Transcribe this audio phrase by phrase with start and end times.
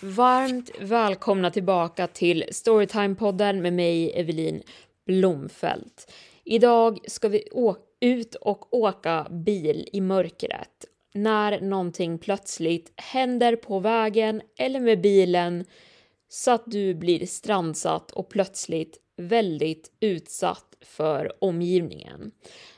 [0.00, 4.62] Varmt välkomna tillbaka till Storytime-podden med mig, Evelin
[5.06, 6.12] Blomfelt.
[6.44, 7.44] Idag ska vi
[8.00, 10.84] ut och åka bil i mörkret.
[11.14, 15.64] När någonting plötsligt händer på vägen eller med bilen
[16.28, 22.30] så att du blir strandsatt och plötsligt väldigt utsatt för omgivningen.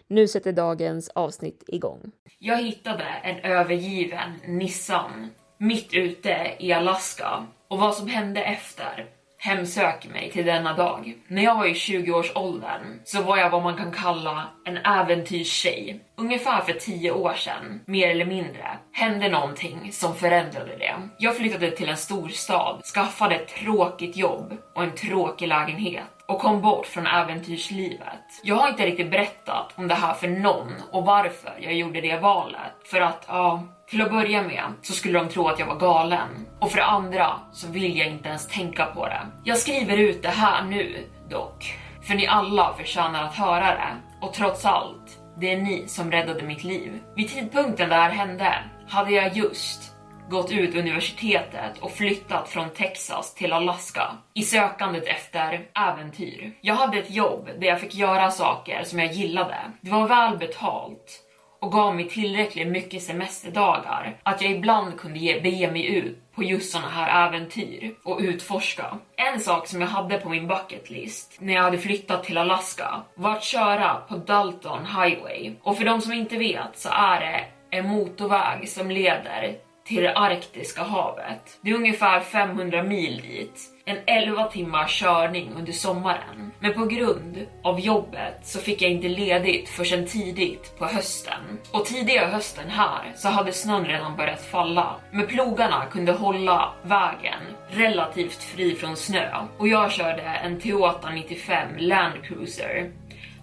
[0.08, 2.12] Nu sätter dagens avsnitt igång.
[2.38, 9.06] Jag hittade en övergiven Nissan mitt ute i Alaska och vad som hände efter
[9.40, 11.14] hemsöker mig till denna dag.
[11.28, 16.00] När jag var i 20-årsåldern så var jag vad man kan kalla en äventyrstjej.
[16.16, 20.94] Ungefär för 10 år sedan, mer eller mindre, hände någonting som förändrade det.
[21.18, 26.60] Jag flyttade till en storstad, skaffade ett tråkigt jobb och en tråkig lägenhet och kom
[26.60, 28.40] bort från äventyrslivet.
[28.42, 32.16] Jag har inte riktigt berättat om det här för någon och varför jag gjorde det
[32.16, 32.72] valet.
[32.84, 36.46] För att, ja, till att börja med så skulle de tro att jag var galen.
[36.58, 39.26] Och för det andra så vill jag inte ens tänka på det.
[39.44, 41.74] Jag skriver ut det här nu dock.
[42.02, 43.96] För ni alla förtjänar att höra det.
[44.20, 47.00] Och trots allt, det är ni som räddade mitt liv.
[47.16, 48.54] Vid tidpunkten det här hände
[48.88, 49.89] hade jag just
[50.30, 54.02] gått ut universitetet och flyttat från Texas till Alaska
[54.34, 56.52] i sökandet efter äventyr.
[56.60, 59.56] Jag hade ett jobb där jag fick göra saker som jag gillade.
[59.80, 61.26] Det var väl betalt
[61.60, 66.42] och gav mig tillräckligt mycket semesterdagar att jag ibland kunde ge, bege mig ut på
[66.42, 68.98] just såna här äventyr och utforska.
[69.16, 73.02] En sak som jag hade på min bucket list när jag hade flyttat till Alaska
[73.14, 75.52] var att köra på Dalton Highway.
[75.62, 77.44] Och för de som inte vet så är det
[77.76, 79.56] en motorväg som leder
[79.90, 81.58] till det arktiska havet.
[81.62, 83.60] Det är ungefär 500 mil dit.
[83.84, 86.52] En 11 timmars körning under sommaren.
[86.60, 91.58] Men på grund av jobbet så fick jag inte ledigt förrän tidigt på hösten.
[91.72, 94.96] Och tidiga hösten här så hade snön redan börjat falla.
[95.12, 99.28] Men plogarna kunde hålla vägen relativt fri från snö.
[99.58, 102.90] Och jag körde en Toyota 95 Land Cruiser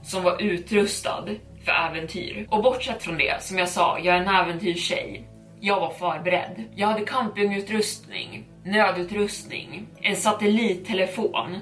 [0.04, 1.26] som var utrustad
[1.66, 2.48] för äventyr.
[2.50, 5.28] Och bortsett från det, som jag sa, jag är en äventyrstjej.
[5.60, 6.64] Jag var förberedd.
[6.76, 11.60] Jag hade campingutrustning, nödutrustning, en satellittelefon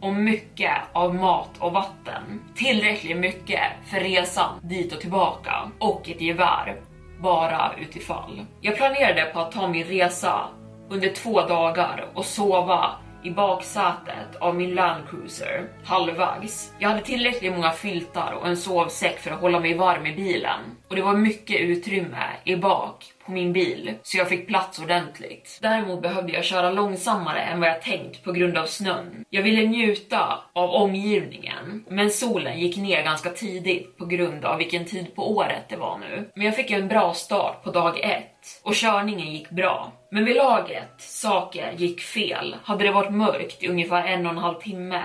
[0.00, 2.42] och mycket av mat och vatten.
[2.54, 6.76] Tillräckligt mycket för resan dit och tillbaka och ett gevär
[7.20, 8.44] bara utifall.
[8.60, 10.48] Jag planerade på att ta min resa
[10.88, 12.90] under två dagar och sova
[13.22, 16.72] i baksätet av min Land Cruiser halvvägs.
[16.78, 20.60] Jag hade tillräckligt många filtar och en sovsäck för att hålla mig varm i bilen
[20.88, 25.58] och det var mycket utrymme i bak på min bil så jag fick plats ordentligt.
[25.62, 29.24] Däremot behövde jag köra långsammare än vad jag tänkt på grund av snön.
[29.30, 34.84] Jag ville njuta av omgivningen, men solen gick ner ganska tidigt på grund av vilken
[34.84, 36.30] tid på året det var nu.
[36.34, 39.92] Men jag fick en bra start på dag ett och körningen gick bra.
[40.10, 44.38] Men vid laget saker gick fel hade det varit mörkt i ungefär en och en
[44.38, 45.02] halv timme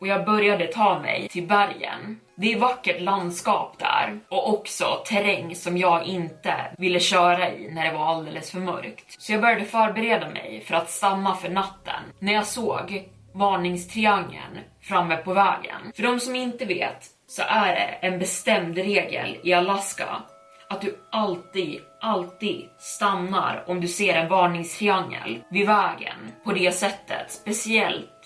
[0.00, 2.20] och jag började ta mig till bergen.
[2.34, 7.84] Det är vackert landskap där och också terräng som jag inte ville köra i när
[7.84, 9.22] det var alldeles för mörkt.
[9.22, 15.16] Så jag började förbereda mig för att stanna för natten när jag såg varningstriangeln framme
[15.16, 15.92] på vägen.
[15.94, 20.22] För de som inte vet så är det en bestämd regel i Alaska
[20.68, 27.30] att du alltid, alltid stannar om du ser en varningstriangel vid vägen på det sättet,
[27.30, 28.19] speciellt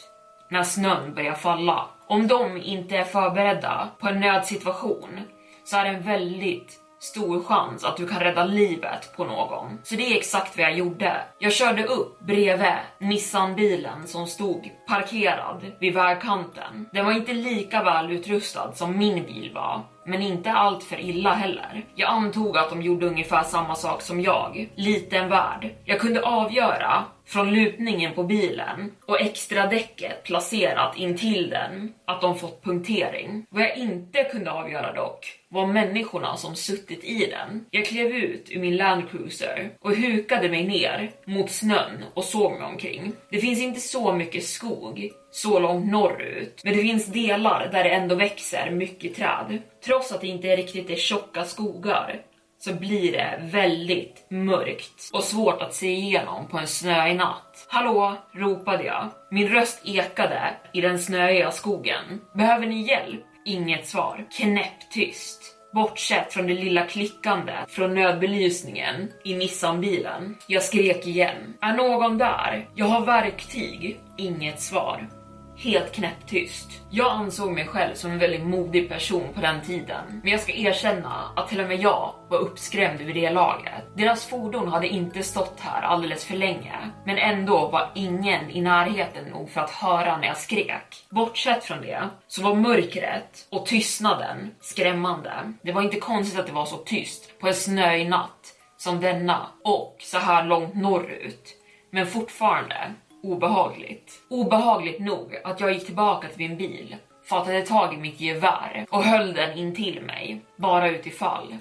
[0.51, 1.87] när snön börjar falla.
[2.07, 5.21] Om de inte är förberedda på en nödsituation
[5.65, 9.79] så är det en väldigt stor chans att du kan rädda livet på någon.
[9.83, 11.23] Så det är exakt vad jag gjorde.
[11.39, 16.89] Jag körde upp bredvid Nissan-bilen som stod parkerad vid vägkanten.
[16.93, 21.35] Den var inte lika väl utrustad som min bil var, men inte allt för illa
[21.35, 21.85] heller.
[21.95, 24.69] Jag antog att de gjorde ungefär samma sak som jag.
[24.75, 25.75] Liten värld.
[25.85, 32.39] Jag kunde avgöra från lutningen på bilen och extra däcket placerat intill den att de
[32.39, 33.47] fått punktering.
[33.51, 37.67] Vad jag inte kunde avgöra dock var människorna som suttit i den.
[37.71, 42.63] Jag klev ut ur min Landcruiser och hukade mig ner mot snön och såg mig
[42.63, 43.13] omkring.
[43.31, 47.91] Det finns inte så mycket skog så långt norrut, men det finns delar där det
[47.91, 49.59] ändå växer mycket träd.
[49.85, 52.21] Trots att det inte riktigt är tjocka skogar
[52.59, 57.67] så blir det väldigt mörkt och svårt att se igenom på en snöig natt.
[57.69, 59.11] Hallå, ropade jag.
[59.31, 62.21] Min röst ekade i den snöiga skogen.
[62.35, 63.25] Behöver ni hjälp?
[63.47, 64.27] Inget svar.
[64.31, 65.57] Knäpptyst.
[65.73, 70.37] Bortsett från det lilla klickandet från nödbelysningen i Nissan-bilen.
[70.47, 71.57] Jag skrek igen.
[71.61, 72.69] Är någon där?
[72.75, 74.01] Jag har verktyg.
[74.17, 75.09] Inget svar
[75.57, 76.83] helt knäpptyst.
[76.91, 80.53] Jag ansåg mig själv som en väldigt modig person på den tiden, men jag ska
[80.53, 83.85] erkänna att till och med jag var uppskrämd vid det laget.
[83.97, 86.75] Deras fordon hade inte stått här alldeles för länge,
[87.05, 91.07] men ändå var ingen i närheten nog för att höra när jag skrek.
[91.11, 95.33] Bortsett från det så var mörkret och tystnaden skrämmande.
[95.63, 99.47] Det var inte konstigt att det var så tyst på en snöig natt som denna
[99.65, 101.57] och så här långt norrut.
[101.91, 104.13] Men fortfarande obehagligt.
[104.31, 106.97] Obehagligt nog att jag gick tillbaka till min bil,
[107.29, 111.57] fattade tag i mitt gevär och höll den in till mig, bara utifall.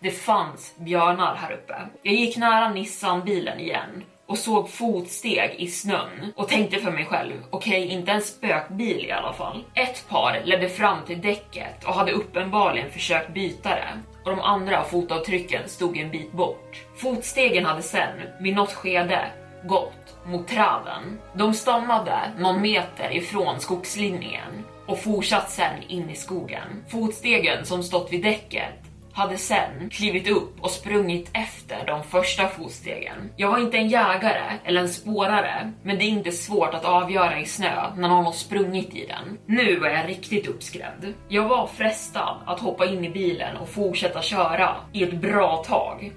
[0.00, 1.74] Det fanns björnar här uppe.
[2.02, 7.32] Jag gick nära Nissan-bilen igen och såg fotsteg i snön och tänkte för mig själv,
[7.50, 9.64] okej, okay, inte en spökbil i alla fall.
[9.74, 14.84] Ett par ledde fram till däcket och hade uppenbarligen försökt byta det och de andra
[14.84, 16.76] fotavtrycken stod en bit bort.
[16.96, 19.30] Fotstegen hade sen, vid något skede,
[19.66, 21.18] gått mot träden.
[21.34, 26.84] De stannade någon meter ifrån skogslinjen och fortsatt sen in i skogen.
[26.88, 28.86] Fotstegen som stått vid däcket
[29.16, 33.30] hade sen klivit upp och sprungit efter de första fotstegen.
[33.36, 37.40] Jag var inte en jägare eller en spårare, men det är inte svårt att avgöra
[37.40, 39.38] i snö när någon har sprungit i den.
[39.46, 41.14] Nu var jag riktigt uppskrämd.
[41.28, 46.12] Jag var frestad att hoppa in i bilen och fortsätta köra i ett bra tag.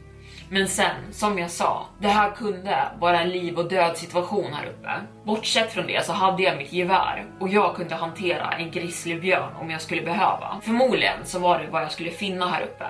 [0.51, 4.65] Men sen, som jag sa, det här kunde vara en liv och död situation här
[4.65, 4.89] uppe.
[5.23, 9.69] Bortsett från det så hade jag mitt gevär och jag kunde hantera en grizzlybjörn om
[9.69, 10.61] jag skulle behöva.
[10.63, 12.85] Förmodligen så var det vad jag skulle finna här uppe.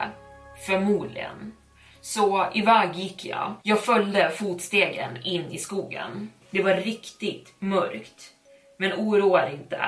[0.66, 1.54] Förmodligen.
[2.02, 3.54] Så iväg gick jag.
[3.64, 6.32] Jag följde fotstegen in i skogen.
[6.52, 8.34] Det var riktigt mörkt.
[8.78, 9.80] Men oroa er inte.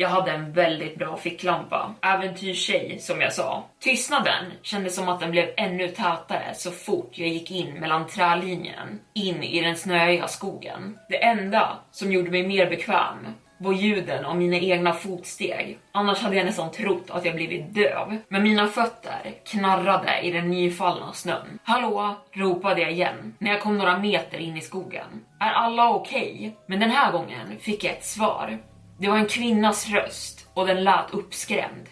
[0.00, 1.94] Jag hade en väldigt bra ficklampa.
[2.02, 3.64] Äventyrstjej som jag sa.
[3.78, 9.00] Tystnaden kändes som att den blev ännu tätare så fort jag gick in mellan trälinjen
[9.14, 10.98] in i den snöiga skogen.
[11.08, 13.26] Det enda som gjorde mig mer bekväm
[13.58, 15.78] var ljuden av mina egna fotsteg.
[15.92, 18.18] Annars hade jag nästan trott att jag blivit döv.
[18.28, 21.58] Men mina fötter knarrade i den nyfallna snön.
[21.64, 25.24] Hallå, ropade jag igen när jag kom några meter in i skogen.
[25.40, 26.34] Är alla okej?
[26.38, 26.52] Okay?
[26.66, 28.58] Men den här gången fick jag ett svar.
[29.00, 31.86] Det var en kvinnas röst och den lät uppskrämd.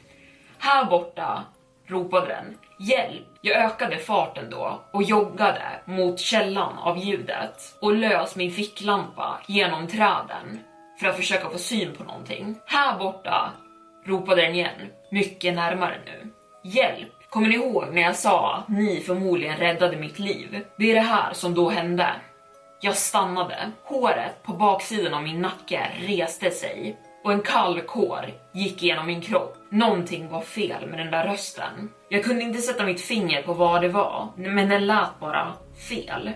[0.58, 1.44] Här borta,
[1.86, 2.58] ropade den.
[2.88, 3.26] Hjälp!
[3.40, 9.86] Jag ökade farten då och joggade mot källan av ljudet och lös min ficklampa genom
[9.86, 10.60] träden
[11.00, 12.58] för att försöka få syn på någonting.
[12.66, 13.52] Här borta,
[14.06, 16.30] ropade den igen, mycket närmare nu.
[16.64, 17.12] Hjälp!
[17.30, 20.64] Kommer ni ihåg när jag sa att ni förmodligen räddade mitt liv?
[20.78, 22.06] Det är det här som då hände.
[22.80, 23.70] Jag stannade.
[23.84, 29.20] Håret på baksidan av min nacke reste sig och en kall kår gick genom min
[29.20, 29.56] kropp.
[29.70, 31.90] Någonting var fel med den där rösten.
[32.08, 35.52] Jag kunde inte sätta mitt finger på vad det var, men den lät bara
[35.88, 36.30] fel.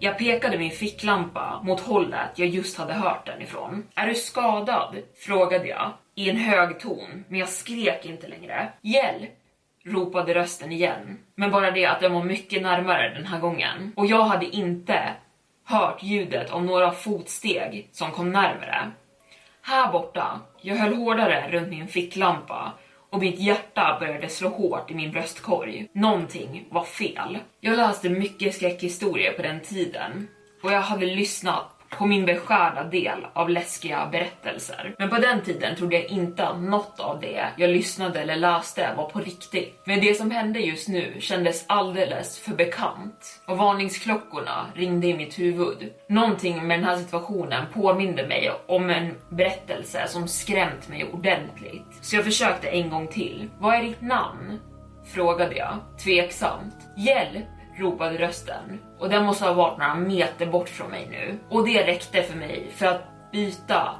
[0.00, 3.86] Jag pekade min ficklampa mot hållet jag just hade hört den ifrån.
[3.94, 4.96] Är du skadad?
[5.26, 8.68] frågade jag i en hög ton, men jag skrek inte längre.
[8.82, 9.30] Hjälp!
[9.84, 13.92] ropade rösten igen, men bara det att den var mycket närmare den här gången.
[13.96, 15.14] Och jag hade inte
[15.68, 18.90] hört ljudet av några fotsteg som kom närmare.
[19.62, 22.72] Här borta, jag höll hårdare runt min ficklampa
[23.10, 25.88] och mitt hjärta började slå hårt i min bröstkorg.
[25.92, 27.38] Någonting var fel.
[27.60, 30.28] Jag läste mycket skräckhistorier på den tiden
[30.62, 34.94] och jag hade lyssnat på min beskärda del av läskiga berättelser.
[34.98, 38.94] Men på den tiden trodde jag inte att något av det jag lyssnade eller läste
[38.96, 39.80] var på riktigt.
[39.84, 45.38] Men det som hände just nu kändes alldeles för bekant och varningsklockorna ringde i mitt
[45.38, 45.92] huvud.
[46.08, 51.86] Någonting med den här situationen påminde mig om en berättelse som skrämt mig ordentligt.
[52.00, 53.48] Så jag försökte en gång till.
[53.58, 54.60] Vad är ditt namn?
[55.14, 56.74] Frågade jag tveksamt.
[56.96, 57.57] Hjälp!
[57.78, 61.38] Ropade rösten och den måste ha varit några meter bort från mig nu.
[61.50, 63.94] Och det räckte för mig för att byta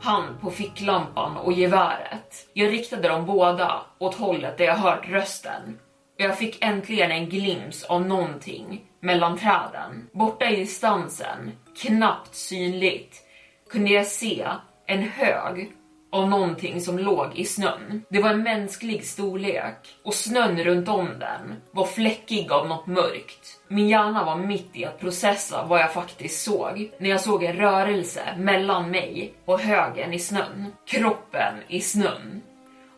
[0.00, 2.48] hand på ficklampan och geväret.
[2.52, 5.78] Jag riktade dem båda åt hållet där jag hört rösten
[6.14, 10.08] och jag fick äntligen en glimt av någonting mellan träden.
[10.12, 11.52] Borta i distansen,
[11.82, 13.22] knappt synligt,
[13.70, 14.46] kunde jag se
[14.86, 15.72] en hög
[16.14, 18.02] av någonting som låg i snön.
[18.08, 23.60] Det var en mänsklig storlek och snön runt om den var fläckig av något mörkt.
[23.68, 27.56] Min hjärna var mitt i att processa vad jag faktiskt såg när jag såg en
[27.56, 30.72] rörelse mellan mig och högen i snön.
[30.86, 32.42] Kroppen i snön.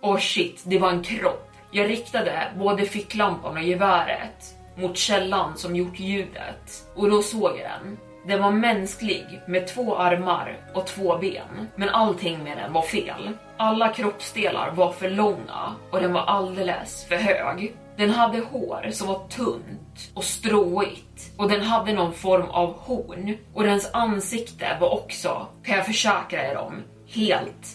[0.01, 1.51] Och shit, det var en kropp.
[1.71, 7.71] Jag riktade både ficklampan och geväret mot källan som gjort ljudet och då såg jag
[7.71, 7.99] den.
[8.27, 13.31] Den var mänsklig med två armar och två ben, men allting med den var fel.
[13.57, 17.77] Alla kroppsdelar var för långa och den var alldeles för hög.
[17.97, 23.37] Den hade hår som var tunt och stråigt och den hade någon form av horn
[23.55, 27.67] och dens ansikte var också, kan jag försäkra er om, helt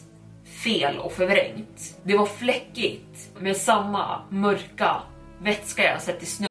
[0.63, 1.99] fel och förvrängt.
[2.03, 4.95] Det var fläckigt med samma mörka
[5.39, 6.50] vätska jag sett i snö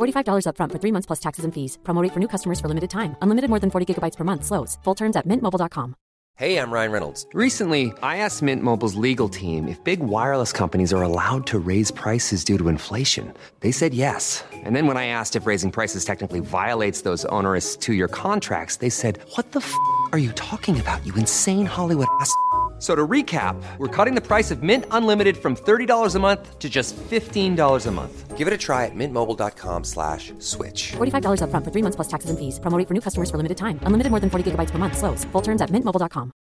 [0.00, 1.78] $45 upfront for three months plus taxes and fees.
[1.84, 3.16] Promo rate for new customers for limited time.
[3.22, 4.44] Unlimited more than 40 gigabytes per month.
[4.44, 4.78] Slows.
[4.84, 5.94] Full terms at mintmobile.com.
[6.36, 7.26] Hey, I'm Ryan Reynolds.
[7.34, 11.90] Recently, I asked Mint Mobile's legal team if big wireless companies are allowed to raise
[11.90, 13.34] prices due to inflation.
[13.60, 14.42] They said yes.
[14.64, 18.88] And then when I asked if raising prices technically violates those onerous two-year contracts, they
[18.88, 19.74] said, "What the f***
[20.12, 21.04] are you talking about?
[21.04, 22.34] You insane Hollywood ass."
[22.80, 26.70] So to recap, we're cutting the price of Mint Unlimited from $30 a month to
[26.70, 28.38] just $15 a month.
[28.38, 30.92] Give it a try at mintmobile.com slash switch.
[30.92, 32.58] $45 upfront for three months plus taxes and fees.
[32.58, 33.78] Promo rate for new customers for limited time.
[33.82, 34.96] Unlimited more than 40 gigabytes per month.
[34.96, 35.24] Slows.
[35.32, 36.32] Full terms at mintmobile.com.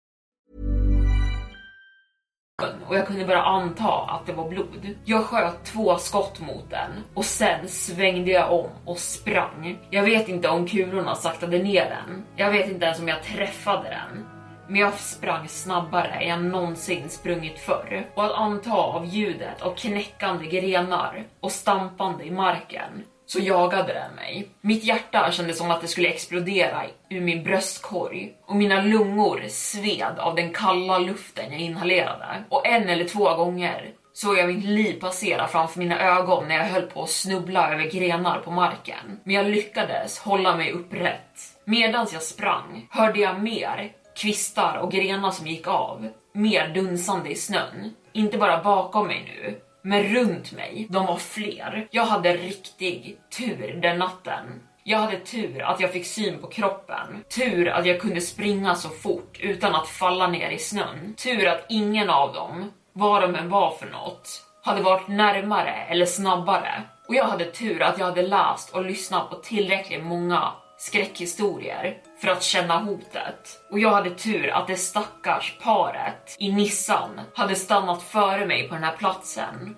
[2.89, 4.95] och jag kunde bara anta att det var blod.
[5.05, 9.79] Jag sköt två skott mot den och sen svängde jag om och sprang.
[9.89, 12.23] Jag vet inte om kulorna saktade ner den.
[12.35, 14.38] Jag vet inte ens om jag träffade den.
[14.69, 18.05] Men jag sprang snabbare än jag någonsin sprungit förr.
[18.15, 24.15] Och att anta av ljudet av knäckande grenar och stampande i marken så jagade den
[24.15, 24.49] mig.
[24.61, 30.19] Mitt hjärta kändes som att det skulle explodera ur min bröstkorg och mina lungor sved
[30.19, 32.43] av den kalla luften jag inhalerade.
[32.49, 36.65] Och en eller två gånger såg jag mitt liv passera framför mina ögon när jag
[36.65, 39.19] höll på att snubbla över grenar på marken.
[39.23, 41.55] Men jag lyckades hålla mig upprätt.
[41.65, 46.07] Medan jag sprang hörde jag mer kvistar och grenar som gick av.
[46.33, 47.93] Mer dunsande i snön.
[48.13, 50.87] Inte bara bakom mig nu, men runt mig.
[50.89, 51.87] De var fler.
[51.91, 54.61] Jag hade riktig tur den natten.
[54.83, 57.23] Jag hade tur att jag fick syn på kroppen.
[57.35, 61.15] Tur att jag kunde springa så fort utan att falla ner i snön.
[61.17, 66.05] Tur att ingen av dem, vad de än var för något, hade varit närmare eller
[66.05, 66.83] snabbare.
[67.07, 72.27] Och jag hade tur att jag hade läst och lyssnat på tillräckligt många skräckhistorier för
[72.27, 73.59] att känna hotet.
[73.71, 78.73] Och jag hade tur att det stackars paret i Nissan hade stannat före mig på
[78.73, 79.75] den här platsen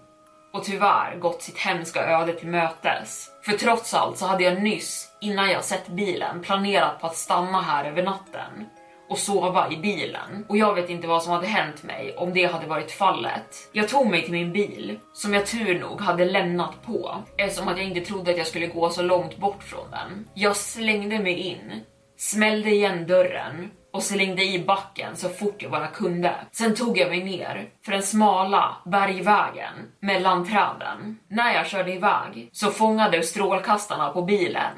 [0.54, 3.30] och tyvärr gått sitt hemska öde till mötes.
[3.46, 7.62] För trots allt så hade jag nyss, innan jag sett bilen, planerat på att stanna
[7.62, 8.66] här över natten
[9.10, 10.46] och sova i bilen.
[10.50, 13.70] Och jag vet inte vad som hade hänt mig om det hade varit fallet.
[13.72, 17.78] Jag tog mig till min bil, som jag tur nog hade lämnat på, eftersom att
[17.78, 20.28] jag inte trodde att jag skulle gå så långt bort från den.
[20.34, 21.82] Jag slängde mig in,
[22.22, 26.36] smällde igen dörren och slängde i backen så fort jag bara kunde.
[26.52, 31.20] Sen tog jag mig ner för den smala bergvägen mellan träden.
[31.28, 34.74] När jag körde iväg så fångade strålkastarna på bilen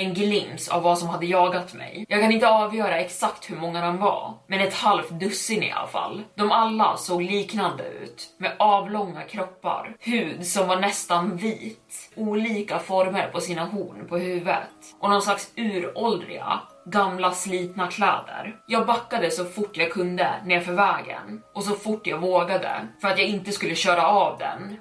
[0.00, 2.06] en glimt av vad som hade jagat mig.
[2.08, 5.86] Jag kan inte avgöra exakt hur många de var, men ett halvt dussin i alla
[5.86, 6.22] fall.
[6.34, 13.28] De alla såg liknande ut, med avlånga kroppar, hud som var nästan vit, olika former
[13.32, 18.56] på sina horn på huvudet och någon slags uråldriga, gamla slitna kläder.
[18.66, 23.18] Jag backade så fort jag kunde nerför vägen och så fort jag vågade för att
[23.18, 24.76] jag inte skulle köra av den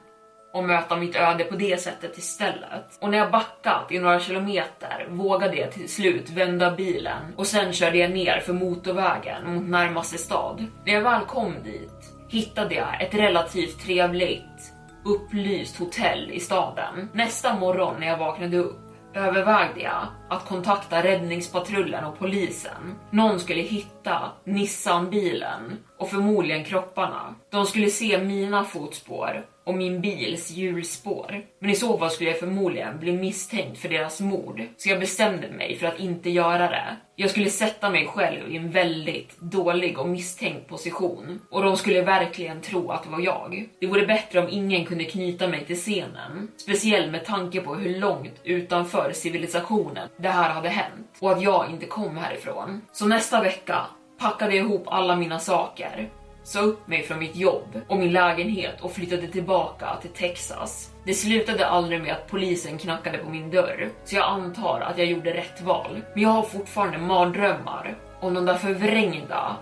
[0.54, 2.98] och möta mitt öde på det sättet istället.
[3.02, 7.74] Och när jag backat i några kilometer vågade jag till slut vända bilen och sen
[7.74, 10.66] körde jag ner för motorvägen mot närmaste stad.
[10.86, 14.74] När jag väl kom dit hittade jag ett relativt trevligt
[15.06, 17.10] upplyst hotell i staden.
[17.14, 18.80] Nästa morgon när jag vaknade upp
[19.14, 22.96] övervägde jag att kontakta räddningspatrullen och polisen.
[23.12, 27.36] Någon skulle hitta Nissan-bilen och förmodligen kropparna.
[27.52, 31.42] De skulle se mina fotspår och min bils hjulspår.
[31.60, 34.62] Men i så fall skulle jag förmodligen bli misstänkt för deras mord.
[34.78, 36.98] Så jag bestämde mig för att inte göra det.
[37.16, 41.40] Jag skulle sätta mig själv i en väldigt dålig och misstänkt position.
[41.52, 43.70] Och de skulle verkligen tro att det var jag.
[43.80, 46.52] Det vore bättre om ingen kunde knyta mig till scenen.
[46.58, 51.18] Speciellt med tanke på hur långt utanför civilisationen det här hade hänt.
[51.20, 52.82] Och att jag inte kom härifrån.
[52.92, 53.86] Så nästa vecka
[54.20, 56.10] packade jag ihop alla mina saker
[56.44, 60.92] sa upp mig från mitt jobb och min lägenhet och flyttade tillbaka till Texas.
[61.06, 65.08] Det slutade aldrig med att polisen knackade på min dörr, så jag antar att jag
[65.08, 66.02] gjorde rätt val.
[66.14, 69.56] Men jag har fortfarande mardrömmar om de där förvrängda,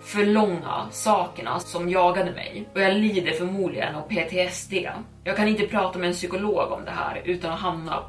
[0.00, 4.74] för långa sakerna som jagade mig och jag lider förmodligen av PTSD.
[5.24, 8.02] Jag kan inte prata med en psykolog om det här utan att hamna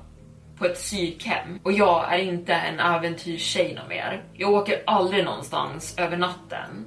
[0.57, 4.23] på ett psykhem och jag är inte en äventyrstjej någon mer.
[4.33, 6.85] Jag åker aldrig någonstans över natten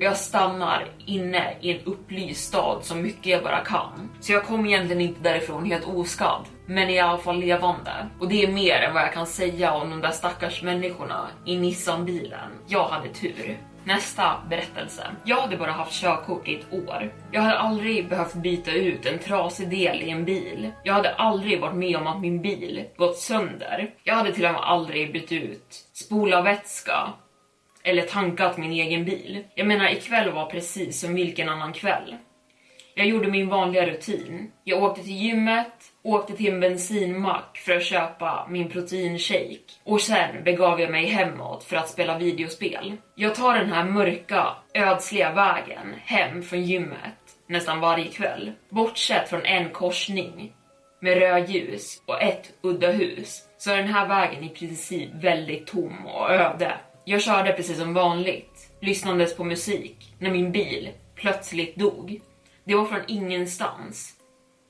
[0.00, 4.10] och jag stannar inne i en upplyst stad så mycket jag bara kan.
[4.20, 7.92] Så jag kom egentligen inte därifrån helt oskadd, men i alla fall levande.
[8.20, 11.56] Och det är mer än vad jag kan säga om de där stackars människorna i
[11.56, 12.50] Nissan-bilen.
[12.66, 13.58] Jag hade tur.
[13.84, 15.06] Nästa berättelse.
[15.24, 17.12] Jag hade bara haft körkort i ett år.
[17.32, 20.70] Jag hade aldrig behövt byta ut en trasig del i en bil.
[20.84, 23.94] Jag hade aldrig varit med om att min bil gått sönder.
[24.04, 27.12] Jag hade till och med aldrig bytt ut spolarvätska
[27.82, 29.44] eller tankat min egen bil.
[29.54, 32.16] Jag menar, ikväll var precis som vilken annan kväll.
[32.94, 34.50] Jag gjorde min vanliga rutin.
[34.64, 35.72] Jag åkte till gymmet,
[36.02, 41.64] åkte till en bensinmack för att köpa min proteinshake och sen begav jag mig hemåt
[41.64, 42.96] för att spela videospel.
[43.14, 48.52] Jag tar den här mörka, ödsliga vägen hem från gymmet nästan varje kväll.
[48.68, 50.52] Bortsett från en korsning
[51.00, 56.06] med rödljus och ett udda hus så är den här vägen i princip väldigt tom
[56.06, 56.72] och öde.
[57.04, 62.20] Jag körde precis som vanligt, lyssnandes på musik, när min bil plötsligt dog.
[62.64, 64.16] Det var från ingenstans.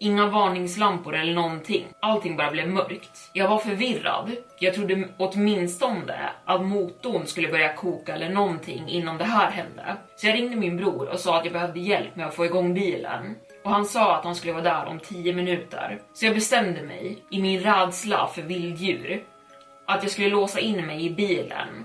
[0.02, 1.86] Inga varningslampor eller någonting.
[2.00, 3.30] Allting bara blev mörkt.
[3.32, 4.30] Jag var förvirrad.
[4.60, 9.96] Jag trodde åtminstone att motorn skulle börja koka eller någonting innan det här hände.
[10.16, 12.74] Så jag ringde min bror och sa att jag behövde hjälp med att få igång
[12.74, 13.36] bilen.
[13.64, 16.00] Och han sa att han skulle vara där om 10 minuter.
[16.12, 19.24] Så jag bestämde mig, i min rädsla för vilddjur,
[19.86, 21.84] att jag skulle låsa in mig i bilen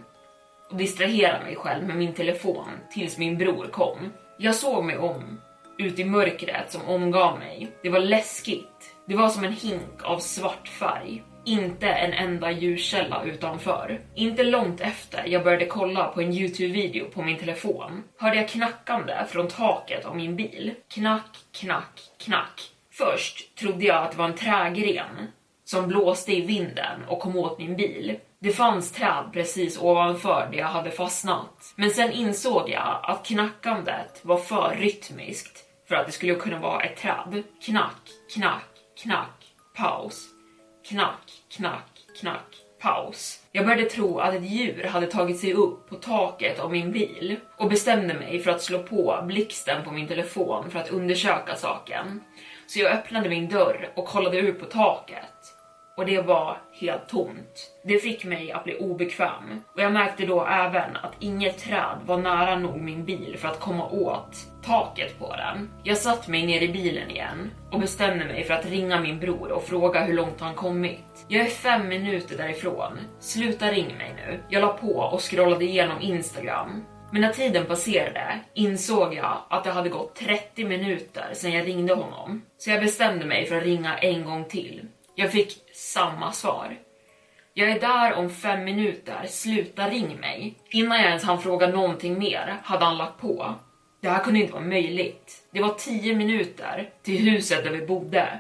[0.70, 4.12] och distrahera mig själv med min telefon tills min bror kom.
[4.38, 5.42] Jag såg mig om
[5.78, 7.68] ut i mörkret som omgav mig.
[7.84, 8.96] Det var läskigt.
[9.08, 11.24] Det var som en hink av svart färg.
[11.46, 14.02] Inte en enda ljuskälla utanför.
[14.16, 19.14] Inte långt efter jag började kolla på en Youtube-video på min telefon hörde jag knackande
[19.28, 20.74] från taket av min bil.
[20.88, 22.62] Knack, knack, knack.
[22.92, 25.28] Först trodde jag att det var en trägren
[25.66, 28.20] som blåste i vinden och kom åt min bil.
[28.40, 31.74] Det fanns träd precis ovanför där jag hade fastnat.
[31.76, 36.82] Men sen insåg jag att knackandet var för rytmiskt för att det skulle kunna vara
[36.82, 37.44] ett träd.
[37.62, 38.70] Knack, knack,
[39.04, 39.46] knack,
[39.76, 40.26] paus.
[40.90, 43.40] Knack, knack, knack, paus.
[43.52, 47.36] Jag började tro att ett djur hade tagit sig upp på taket av min bil
[47.58, 52.22] och bestämde mig för att slå på blixten på min telefon för att undersöka saken.
[52.68, 55.35] Så jag öppnade min dörr och kollade ut på taket
[55.96, 57.72] och det var helt tomt.
[57.84, 62.18] Det fick mig att bli obekväm och jag märkte då även att inget träd var
[62.18, 65.70] nära nog min bil för att komma åt taket på den.
[65.84, 69.52] Jag satt mig ner i bilen igen och bestämde mig för att ringa min bror
[69.52, 71.26] och fråga hur långt han kommit.
[71.28, 73.00] Jag är fem minuter därifrån.
[73.20, 74.40] Sluta ring mig nu.
[74.50, 76.86] Jag la på och scrollade igenom Instagram.
[77.12, 81.94] Men när tiden passerade insåg jag att det hade gått 30 minuter sedan jag ringde
[81.94, 82.42] honom.
[82.58, 84.88] Så jag bestämde mig för att ringa en gång till.
[85.16, 86.78] Jag fick samma svar.
[87.54, 90.56] Jag är där om fem minuter, sluta ring mig.
[90.70, 93.56] Innan jag ens hann fråga någonting mer hade han lagt på.
[94.02, 95.48] Det här kunde inte vara möjligt.
[95.52, 98.40] Det var 10 minuter till huset där vi bodde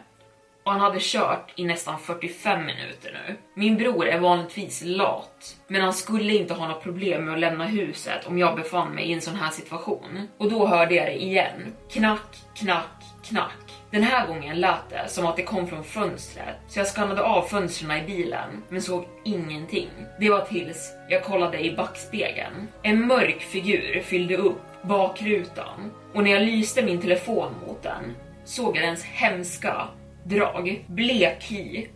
[0.66, 3.36] och han hade kört i nästan 45 minuter nu.
[3.54, 7.66] Min bror är vanligtvis lat, men han skulle inte ha något problem med att lämna
[7.66, 10.28] huset om jag befann mig i en sån här situation.
[10.38, 11.74] Och då hörde jag det igen.
[11.92, 13.65] Knack, knack, knack.
[13.96, 17.42] Den här gången lät det som att det kom från fönstret, så jag skannade av
[17.42, 19.90] fönstren i bilen, men såg ingenting.
[20.20, 22.68] Det var tills jag kollade i backspegeln.
[22.84, 28.78] En mörk figur fyllde upp bakrutan och när jag lyste min telefon mot den såg
[28.78, 29.88] jag dens hemska
[30.24, 31.88] drag, blek hy,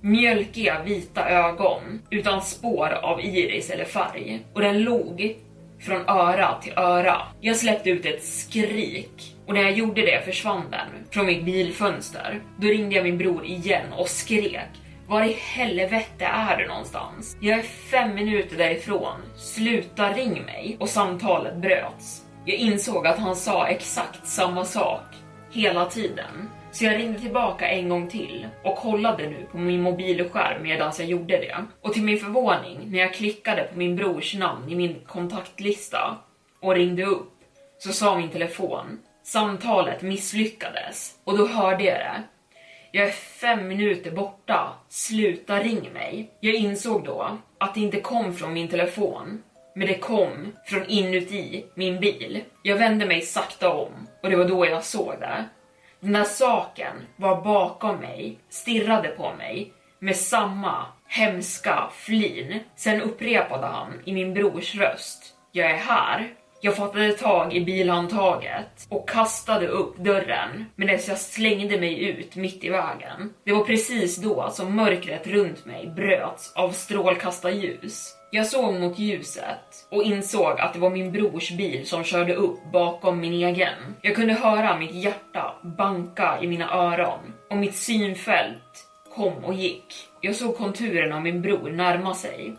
[0.00, 5.36] mjölkiga vita ögon utan spår av iris eller färg och den log
[5.80, 7.16] från öra till öra.
[7.40, 12.42] Jag släppte ut ett skrik och när jag gjorde det försvann den från mitt bilfönster.
[12.56, 14.68] Då ringde jag min bror igen och skrek.
[15.06, 17.36] Var i helvete är du någonstans?
[17.40, 19.20] Jag är fem minuter därifrån.
[19.36, 20.76] Sluta ring mig.
[20.80, 22.24] Och samtalet bröts.
[22.44, 25.04] Jag insåg att han sa exakt samma sak
[25.50, 26.48] hela tiden.
[26.70, 31.06] Så jag ringde tillbaka en gång till och kollade nu på min mobilskärm medan jag
[31.06, 31.56] gjorde det.
[31.80, 36.16] Och till min förvåning, när jag klickade på min brors namn i min kontaktlista
[36.60, 37.32] och ringde upp,
[37.78, 42.22] så sa min telefon Samtalet misslyckades och då hörde jag det.
[42.90, 46.30] Jag är fem minuter borta, sluta ring mig.
[46.40, 49.42] Jag insåg då att det inte kom från min telefon,
[49.74, 52.44] men det kom från inuti min bil.
[52.62, 55.44] Jag vände mig sakta om och det var då jag såg det.
[56.00, 62.60] Den där saken var bakom mig, stirrade på mig med samma hemska flin.
[62.76, 65.34] Sen upprepade han i min brors röst.
[65.52, 66.34] Jag är här.
[66.64, 72.64] Jag fattade tag i bilhandtaget och kastade upp dörren medan jag slängde mig ut mitt
[72.64, 73.32] i vägen.
[73.44, 78.14] Det var precis då som mörkret runt mig bröts av strålkastarljus.
[78.30, 82.72] Jag såg mot ljuset och insåg att det var min brors bil som körde upp
[82.72, 83.96] bakom min egen.
[84.02, 89.94] Jag kunde höra mitt hjärta banka i mina öron och mitt synfält kom och gick.
[90.20, 92.56] Jag såg konturerna av min bror närma sig.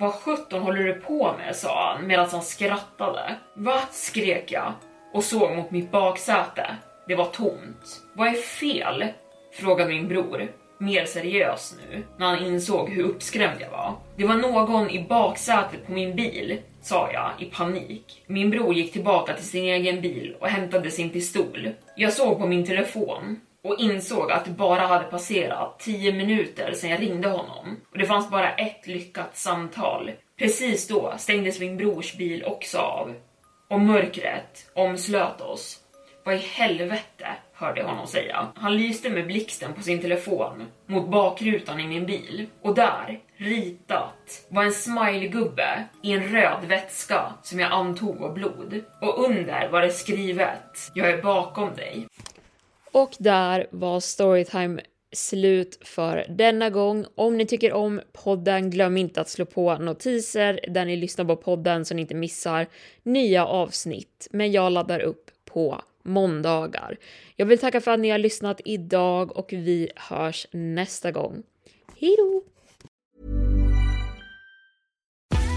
[0.00, 1.56] Vad sjutton håller du på med?
[1.56, 3.36] sa han medan han skrattade.
[3.54, 3.80] Va?
[3.90, 4.72] skrek jag
[5.12, 6.76] och såg mot mitt baksäte.
[7.08, 8.02] Det var tomt.
[8.12, 9.04] Vad är fel?
[9.52, 13.94] frågade min bror mer seriös nu när han insåg hur uppskrämd jag var.
[14.16, 18.24] Det var någon i baksätet på min bil, sa jag i panik.
[18.26, 21.70] Min bror gick tillbaka till sin egen bil och hämtade sin pistol.
[21.96, 26.90] Jag såg på min telefon och insåg att det bara hade passerat 10 minuter sedan
[26.90, 30.10] jag ringde honom och det fanns bara ett lyckat samtal.
[30.38, 33.14] Precis då stängdes min brors bil också av
[33.70, 35.80] och mörkret omslöt oss.
[36.24, 38.48] Vad i helvete, hörde jag honom säga.
[38.54, 44.46] Han lyste med blixten på sin telefon mot bakrutan i min bil och där, ritat,
[44.48, 48.82] var en smileygubbe i en röd vätska som jag antog var blod.
[49.00, 52.06] Och under var det skrivet Jag är bakom dig.
[52.92, 54.80] Och där var Storytime
[55.12, 57.04] slut för denna gång.
[57.14, 61.36] Om ni tycker om podden, glöm inte att slå på notiser där ni lyssnar på
[61.36, 62.66] podden så ni inte missar
[63.02, 64.28] nya avsnitt.
[64.30, 66.96] Men jag laddar upp på måndagar.
[67.36, 71.42] Jag vill tacka för att ni har lyssnat idag och vi hörs nästa gång.
[71.96, 72.42] Hejdå!